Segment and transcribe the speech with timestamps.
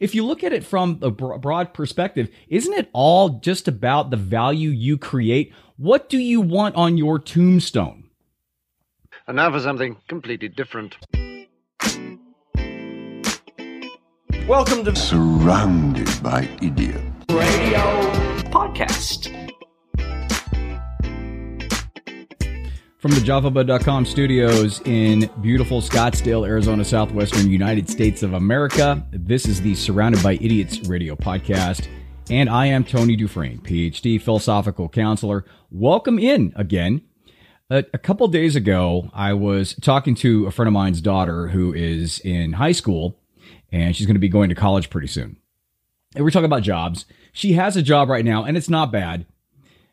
[0.00, 4.16] if you look at it from a broad perspective, isn't it all just about the
[4.16, 5.52] value you create?
[5.76, 8.04] What do you want on your tombstone?
[9.26, 10.96] And now for something completely different.
[14.46, 17.80] Welcome to Surrounded by Idiots Radio
[18.50, 19.47] Podcast.
[22.98, 29.62] From the JavaBud.com studios in beautiful Scottsdale, Arizona, southwestern United States of America, this is
[29.62, 31.86] the Surrounded by Idiots radio podcast.
[32.28, 35.44] And I am Tony Dufresne, PhD, philosophical counselor.
[35.70, 37.02] Welcome in again.
[37.70, 41.72] A, a couple days ago, I was talking to a friend of mine's daughter who
[41.72, 43.16] is in high school
[43.70, 45.36] and she's going to be going to college pretty soon.
[46.16, 47.06] And we're talking about jobs.
[47.32, 49.24] She has a job right now and it's not bad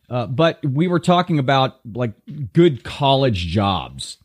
[0.10, 2.14] uh, but we were talking about like
[2.54, 4.18] good college jobs.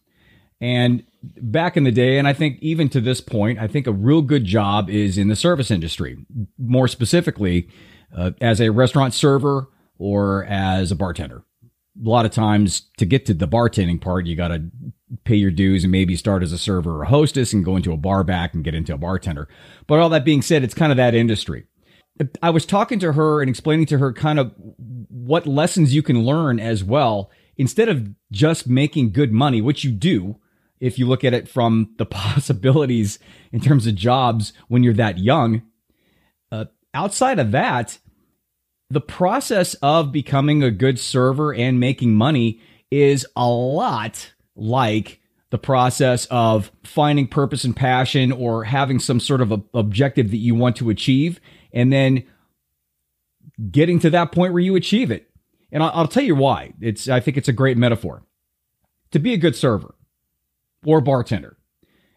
[0.60, 3.92] And back in the day, and I think even to this point, I think a
[3.92, 6.18] real good job is in the service industry,
[6.58, 7.68] more specifically
[8.16, 9.68] uh, as a restaurant server
[9.98, 11.42] or as a bartender.
[12.02, 14.70] A lot of times to get to the bartending part, you got to
[15.24, 17.92] pay your dues and maybe start as a server or a hostess and go into
[17.92, 19.48] a bar back and get into a bartender.
[19.86, 21.66] But all that being said, it's kind of that industry.
[22.42, 24.52] I was talking to her and explaining to her kind of
[25.08, 29.90] what lessons you can learn as well instead of just making good money, which you
[29.90, 30.36] do
[30.80, 33.18] if you look at it from the possibilities
[33.52, 35.62] in terms of jobs when you're that young.
[36.50, 37.98] Uh, outside of that,
[38.88, 42.60] the process of becoming a good server and making money
[42.90, 49.40] is a lot like the process of finding purpose and passion or having some sort
[49.40, 51.40] of objective that you want to achieve
[51.72, 52.24] and then
[53.70, 55.30] getting to that point where you achieve it.
[55.72, 56.74] And I'll, I'll tell you why.
[56.80, 58.22] It's I think it's a great metaphor.
[59.12, 59.94] To be a good server
[60.84, 61.56] or bartender,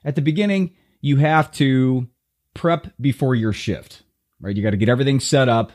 [0.05, 2.07] at the beginning you have to
[2.53, 4.03] prep before your shift.
[4.39, 4.55] Right?
[4.55, 5.71] You got to get everything set up,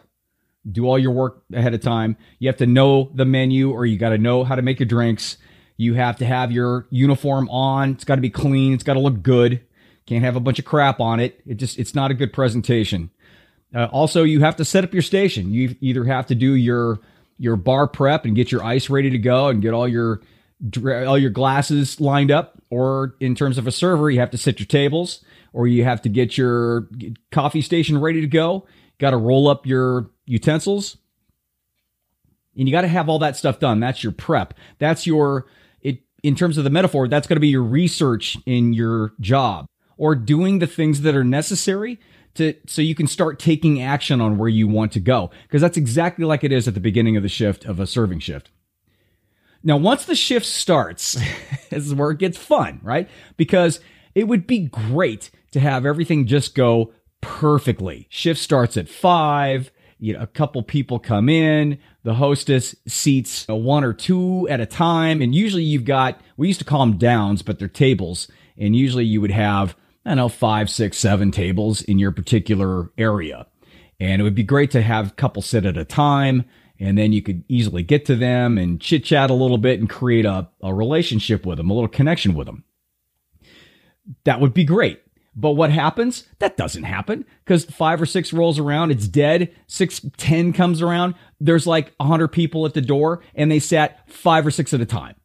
[0.70, 2.16] do all your work ahead of time.
[2.38, 4.86] You have to know the menu or you got to know how to make your
[4.86, 5.38] drinks.
[5.76, 7.92] You have to have your uniform on.
[7.92, 8.74] It's got to be clean.
[8.74, 9.62] It's got to look good.
[10.06, 11.40] Can't have a bunch of crap on it.
[11.46, 13.10] It just it's not a good presentation.
[13.74, 15.52] Uh, also, you have to set up your station.
[15.52, 17.00] You either have to do your
[17.38, 20.20] your bar prep and get your ice ready to go and get all your
[20.84, 24.58] all your glasses lined up, or in terms of a server, you have to set
[24.58, 26.88] your tables, or you have to get your
[27.30, 28.66] coffee station ready to go.
[28.98, 30.96] Got to roll up your utensils,
[32.56, 33.80] and you got to have all that stuff done.
[33.80, 34.54] That's your prep.
[34.78, 35.46] That's your
[35.80, 37.06] it in terms of the metaphor.
[37.06, 41.22] That's going to be your research in your job, or doing the things that are
[41.22, 42.00] necessary
[42.34, 45.76] to so you can start taking action on where you want to go because that's
[45.76, 48.50] exactly like it is at the beginning of the shift of a serving shift.
[49.62, 51.12] Now, once the shift starts,
[51.70, 53.08] this is where it gets fun, right?
[53.36, 53.80] Because
[54.14, 58.06] it would be great to have everything just go perfectly.
[58.10, 59.70] Shift starts at five.
[59.98, 61.78] You know, a couple people come in.
[62.04, 66.20] The hostess seats one or two at a time, and usually you've got.
[66.36, 69.76] We used to call them downs, but they're tables, and usually you would have
[70.08, 73.46] I know, five, six, seven tables in your particular area.
[74.00, 76.44] And it would be great to have a couple sit at a time.
[76.80, 79.90] And then you could easily get to them and chit chat a little bit and
[79.90, 82.64] create a, a relationship with them, a little connection with them.
[84.24, 85.02] That would be great.
[85.36, 86.24] But what happens?
[86.38, 89.54] That doesn't happen because five or six rolls around, it's dead.
[89.66, 94.10] Six, ten comes around, there's like a hundred people at the door and they sat
[94.10, 95.16] five or six at a time.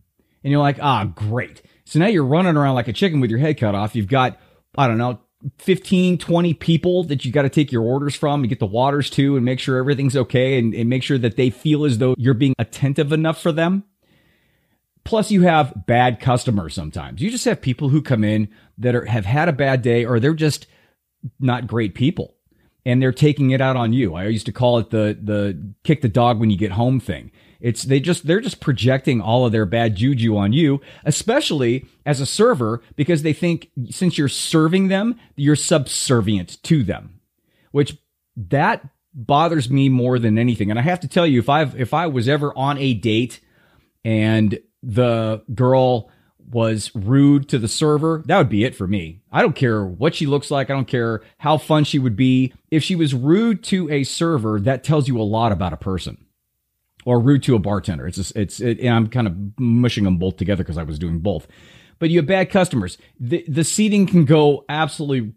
[0.44, 1.62] And you're like, ah, great.
[1.86, 3.96] So now you're running around like a chicken with your head cut off.
[3.96, 4.38] You've got
[4.78, 5.20] I don't know,
[5.58, 9.10] 15, 20 people that you got to take your orders from and get the waters
[9.12, 12.16] to and make sure everything's okay and, and make sure that they feel as though
[12.18, 13.84] you're being attentive enough for them.
[15.04, 17.22] Plus, you have bad customers sometimes.
[17.22, 18.48] You just have people who come in
[18.78, 20.66] that are, have had a bad day or they're just
[21.40, 22.36] not great people
[22.86, 24.16] and they're taking it out on you.
[24.16, 27.32] I used to call it the the kick the dog when you get home thing.
[27.60, 32.20] It's they just they're just projecting all of their bad juju on you, especially as
[32.20, 37.22] a server because they think since you're serving them, you're subservient to them.
[37.72, 37.98] Which
[38.36, 40.70] that bothers me more than anything.
[40.70, 43.40] And I have to tell you if I've if I was ever on a date
[44.04, 46.12] and the girl
[46.50, 49.22] was rude to the server, that would be it for me.
[49.32, 50.70] I don't care what she looks like.
[50.70, 52.54] I don't care how fun she would be.
[52.72, 56.26] If she was rude to a server, that tells you a lot about a person
[57.06, 58.08] or rude to a bartender.
[58.08, 61.20] It's just, it's it, I'm kind of mushing them both together because I was doing
[61.20, 61.48] both.
[62.00, 62.98] But you have bad customers.
[63.20, 65.34] The the seating can go absolutely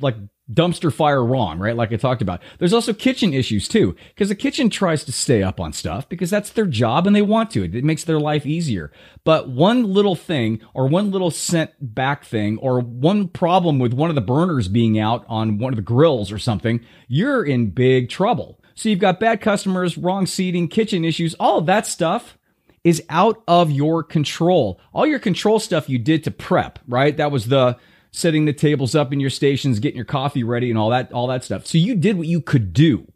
[0.00, 0.16] like
[0.52, 1.74] dumpster fire wrong, right?
[1.74, 2.40] Like I talked about.
[2.58, 6.30] There's also kitchen issues too, because the kitchen tries to stay up on stuff because
[6.30, 7.64] that's their job and they want to.
[7.64, 8.92] It makes their life easier.
[9.24, 14.08] But one little thing or one little sent back thing or one problem with one
[14.10, 18.08] of the burners being out on one of the grills or something, you're in big
[18.08, 18.60] trouble.
[18.74, 22.38] So you've got bad customers, wrong seating, kitchen issues, all of that stuff
[22.84, 24.80] is out of your control.
[24.92, 27.16] All your control stuff you did to prep, right?
[27.16, 27.78] That was the
[28.16, 31.26] setting the tables up in your stations, getting your coffee ready and all that all
[31.26, 31.66] that stuff.
[31.66, 33.12] So you did what you could do.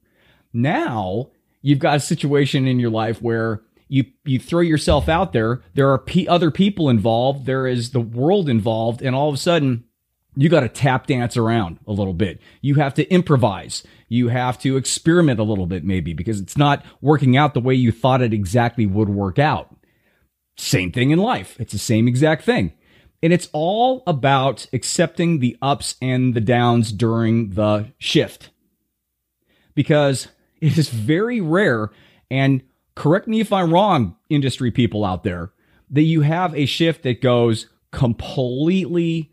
[0.52, 1.30] Now,
[1.62, 5.90] you've got a situation in your life where you you throw yourself out there, there
[5.90, 9.84] are p- other people involved, there is the world involved and all of a sudden
[10.36, 12.40] you got to tap dance around a little bit.
[12.60, 13.82] You have to improvise.
[14.08, 17.74] You have to experiment a little bit, maybe, because it's not working out the way
[17.74, 19.74] you thought it exactly would work out.
[20.56, 21.58] Same thing in life.
[21.58, 22.74] It's the same exact thing.
[23.22, 28.50] And it's all about accepting the ups and the downs during the shift.
[29.74, 30.28] Because
[30.60, 31.90] it is very rare,
[32.30, 32.62] and
[32.94, 35.52] correct me if I'm wrong, industry people out there,
[35.90, 39.30] that you have a shift that goes completely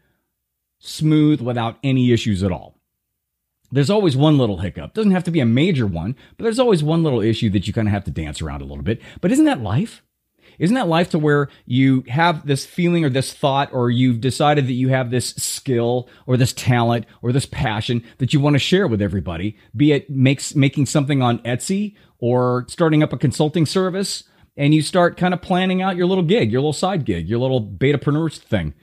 [0.79, 2.77] smooth without any issues at all.
[3.71, 4.93] There's always one little hiccup.
[4.93, 7.73] Doesn't have to be a major one, but there's always one little issue that you
[7.73, 9.01] kind of have to dance around a little bit.
[9.19, 10.03] But isn't that life?
[10.59, 14.67] Isn't that life to where you have this feeling or this thought, or you've decided
[14.67, 18.59] that you have this skill or this talent or this passion that you want to
[18.59, 23.65] share with everybody, be it makes making something on Etsy or starting up a consulting
[23.65, 24.23] service,
[24.55, 27.39] and you start kind of planning out your little gig, your little side gig, your
[27.39, 28.73] little betapreneur thing.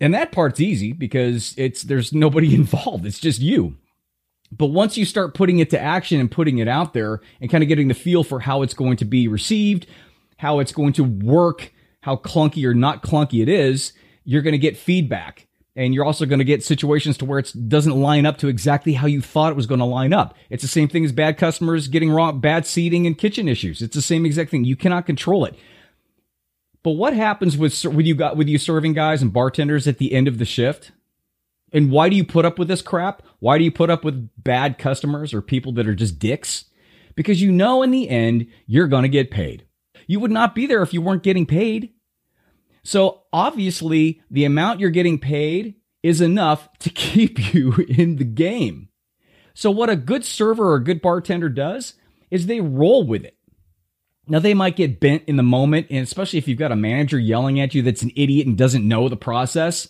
[0.00, 3.06] And that part's easy because it's there's nobody involved.
[3.06, 3.76] It's just you.
[4.56, 7.64] But once you start putting it to action and putting it out there and kind
[7.64, 9.86] of getting the feel for how it's going to be received,
[10.36, 13.92] how it's going to work, how clunky or not clunky it is,
[14.24, 15.46] you're going to get feedback.
[15.76, 18.92] And you're also going to get situations to where it doesn't line up to exactly
[18.92, 20.36] how you thought it was going to line up.
[20.48, 23.82] It's the same thing as bad customers getting wrong, bad seating and kitchen issues.
[23.82, 24.64] It's the same exact thing.
[24.64, 25.56] You cannot control it.
[26.84, 30.12] But what happens with with you got with you serving guys and bartenders at the
[30.12, 30.92] end of the shift?
[31.72, 33.22] And why do you put up with this crap?
[33.40, 36.66] Why do you put up with bad customers or people that are just dicks?
[37.16, 39.66] Because you know in the end you're going to get paid.
[40.06, 41.92] You would not be there if you weren't getting paid.
[42.82, 48.88] So obviously, the amount you're getting paid is enough to keep you in the game.
[49.54, 51.94] So what a good server or a good bartender does
[52.30, 53.36] is they roll with it.
[54.26, 57.18] Now they might get bent in the moment, and especially if you've got a manager
[57.18, 59.88] yelling at you that's an idiot and doesn't know the process.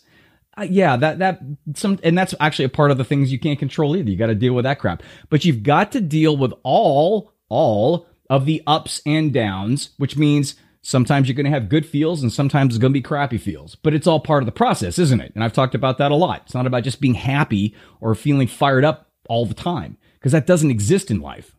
[0.56, 1.40] Uh, yeah, that that
[1.74, 4.10] some, and that's actually a part of the things you can't control either.
[4.10, 8.06] You got to deal with that crap, but you've got to deal with all all
[8.30, 12.32] of the ups and downs, which means sometimes you're going to have good feels and
[12.32, 13.74] sometimes it's going to be crappy feels.
[13.74, 15.32] But it's all part of the process, isn't it?
[15.34, 16.42] And I've talked about that a lot.
[16.44, 20.46] It's not about just being happy or feeling fired up all the time because that
[20.46, 21.56] doesn't exist in life.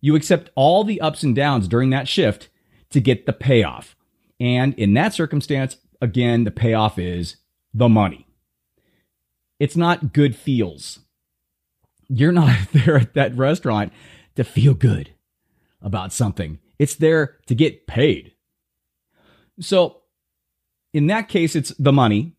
[0.00, 2.48] You accept all the ups and downs during that shift
[2.90, 3.96] to get the payoff.
[4.38, 7.36] And in that circumstance, again, the payoff is
[7.72, 8.26] the money.
[9.58, 11.00] It's not good feels.
[12.08, 13.92] You're not there at that restaurant
[14.36, 15.12] to feel good
[15.86, 16.58] about something.
[16.78, 18.32] It's there to get paid.
[19.60, 20.02] So,
[20.92, 22.34] in that case, it's the money.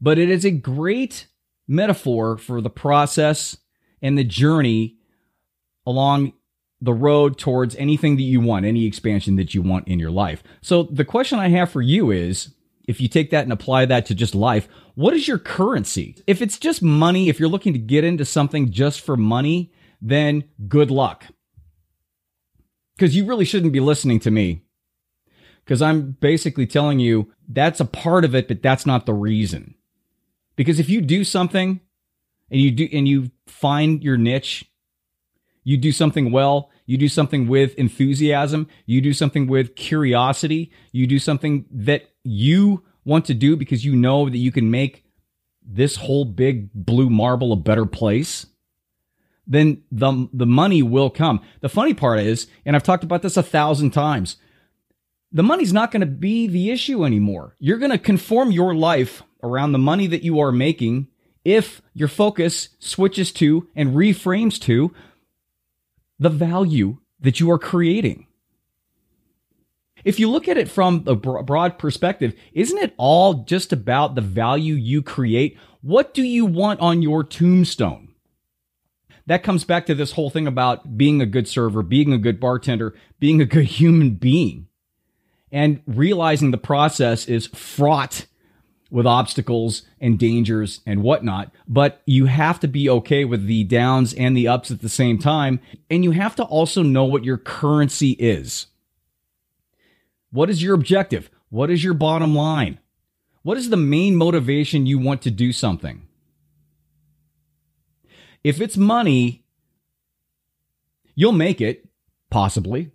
[0.00, 1.28] But it is a great
[1.68, 3.56] metaphor for the process
[4.02, 4.96] and the journey
[5.86, 6.32] along
[6.80, 10.42] the road towards anything that you want, any expansion that you want in your life.
[10.62, 12.54] So, the question I have for you is
[12.88, 16.16] if you take that and apply that to just life, what is your currency?
[16.26, 20.44] If it's just money, if you're looking to get into something just for money, then
[20.68, 21.24] good luck
[22.96, 24.62] because you really shouldn't be listening to me
[25.64, 29.74] because I'm basically telling you that's a part of it, but that's not the reason.
[30.54, 31.80] Because if you do something
[32.50, 34.64] and you do and you find your niche,
[35.64, 41.06] you do something well, you do something with enthusiasm, you do something with curiosity, you
[41.06, 45.04] do something that you want to do because you know that you can make
[45.62, 48.46] this whole big blue marble a better place
[49.46, 51.40] then the the money will come.
[51.60, 54.36] The funny part is, and I've talked about this a thousand times,
[55.32, 57.56] the money's not going to be the issue anymore.
[57.58, 61.08] You're going to conform your life around the money that you are making
[61.44, 64.92] if your focus switches to and reframes to
[66.18, 68.26] the value that you are creating.
[70.04, 74.20] If you look at it from a broad perspective, isn't it all just about the
[74.20, 75.58] value you create?
[75.82, 78.14] What do you want on your tombstone?
[79.26, 82.38] That comes back to this whole thing about being a good server, being a good
[82.40, 84.68] bartender, being a good human being,
[85.50, 88.26] and realizing the process is fraught
[88.90, 94.14] with obstacles and dangers and whatnot, but you have to be okay with the downs
[94.14, 95.60] and the ups at the same time.
[95.90, 98.66] And you have to also know what your currency is.
[100.30, 101.30] What is your objective?
[101.48, 102.78] What is your bottom line?
[103.42, 106.06] What is the main motivation you want to do something?
[108.46, 109.44] If it's money,
[111.14, 111.88] you'll make it,
[112.30, 112.92] possibly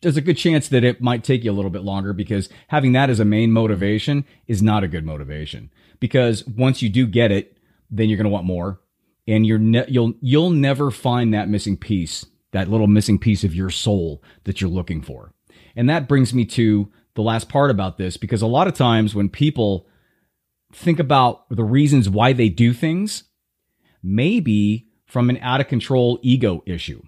[0.00, 2.92] there's a good chance that it might take you a little bit longer because having
[2.92, 5.70] that as a main motivation is not a good motivation.
[6.00, 7.58] Because once you do get it,
[7.90, 8.80] then you're going to want more,
[9.26, 13.54] and you're ne- you'll you'll never find that missing piece, that little missing piece of
[13.54, 15.32] your soul that you're looking for.
[15.76, 19.14] And that brings me to the last part about this because a lot of times
[19.14, 19.86] when people
[20.72, 23.24] think about the reasons why they do things,
[24.04, 27.02] maybe from an out of control ego issue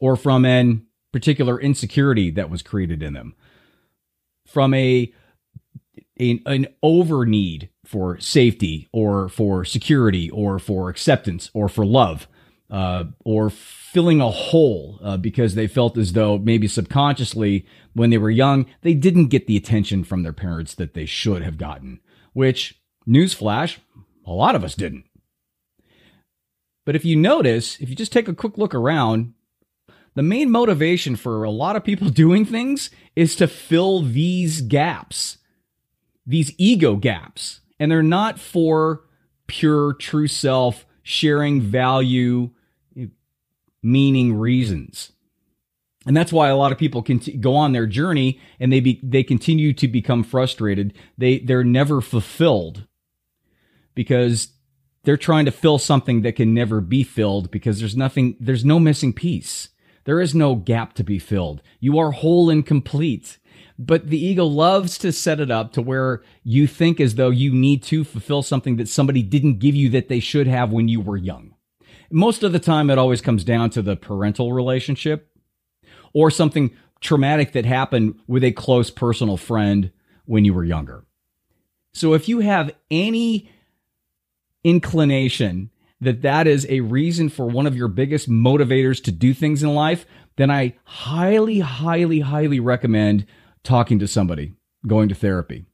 [0.00, 3.34] or from an particular insecurity that was created in them
[4.46, 5.12] from a,
[6.18, 12.26] a an over need for safety or for security or for acceptance or for love
[12.70, 18.18] uh, or filling a hole uh, because they felt as though maybe subconsciously when they
[18.18, 22.00] were young they didn't get the attention from their parents that they should have gotten
[22.32, 23.76] which newsflash
[24.26, 25.04] a lot of us didn't
[26.84, 29.34] but if you notice if you just take a quick look around
[30.14, 35.38] the main motivation for a lot of people doing things is to fill these gaps,
[36.26, 37.60] these ego gaps.
[37.78, 39.04] And they're not for
[39.46, 42.50] pure, true self, sharing value,
[43.82, 45.12] meaning reasons.
[46.06, 49.00] And that's why a lot of people can go on their journey and they be,
[49.02, 50.92] they continue to become frustrated.
[51.16, 52.86] They they're never fulfilled
[53.94, 54.48] because
[55.04, 58.78] they're trying to fill something that can never be filled because there's nothing there's no
[58.80, 59.68] missing piece.
[60.04, 61.62] There is no gap to be filled.
[61.80, 63.38] You are whole and complete.
[63.78, 67.52] But the ego loves to set it up to where you think as though you
[67.52, 71.00] need to fulfill something that somebody didn't give you that they should have when you
[71.00, 71.54] were young.
[72.10, 75.28] Most of the time, it always comes down to the parental relationship
[76.12, 76.70] or something
[77.00, 79.90] traumatic that happened with a close personal friend
[80.24, 81.04] when you were younger.
[81.92, 83.50] So if you have any
[84.64, 89.62] inclination that that is a reason for one of your biggest motivators to do things
[89.62, 90.06] in life,
[90.36, 93.26] then I highly, highly, highly recommend
[93.62, 94.52] talking to somebody,
[94.86, 95.66] going to therapy,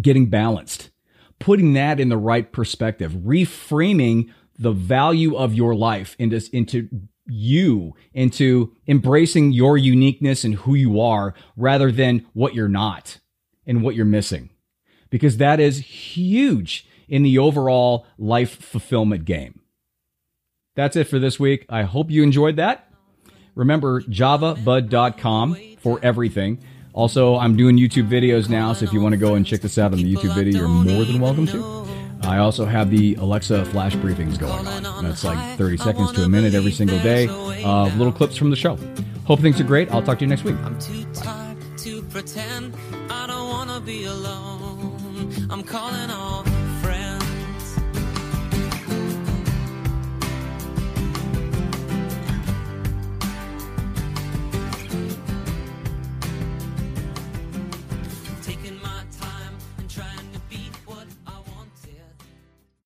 [0.00, 0.90] getting balanced,
[1.38, 6.88] putting that in the right perspective, reframing the value of your life into, into
[7.26, 13.18] you, into embracing your uniqueness and who you are rather than what you're not
[13.66, 14.50] and what you're missing.
[15.10, 19.60] Because that is huge in the overall life fulfillment game.
[20.76, 21.66] That's it for this week.
[21.68, 22.90] I hope you enjoyed that.
[23.54, 26.60] Remember javabud.com for everything.
[26.92, 29.78] Also, I'm doing YouTube videos now, so if you want to go and check this
[29.78, 31.86] out on the YouTube video, you're more than welcome to.
[32.22, 35.04] I also have the Alexa flash briefings going on.
[35.04, 37.28] That's like 30 seconds to a minute every single day
[37.64, 38.78] of little clips from the show.
[39.24, 39.90] Hope things are great.
[39.90, 40.56] I'll talk to you next week.
[40.56, 42.74] I'm too tired to pretend
[43.10, 45.48] I don't want to be alone.
[45.50, 46.44] I'm calling all